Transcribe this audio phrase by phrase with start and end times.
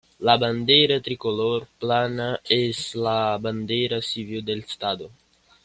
[0.27, 5.11] La bandera tricolor plana es la bandera civil del Estado.